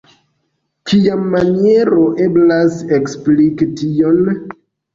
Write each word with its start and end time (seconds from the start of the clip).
Kiamaniere 0.91 2.01
eblas 2.27 2.81
ekspliki 3.01 3.71
tion? 3.79 4.21